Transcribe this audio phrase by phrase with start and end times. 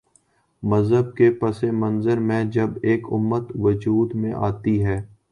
[0.63, 4.99] مذہب کے پس منظر میں جب ایک امت وجود میں آتی ہے۔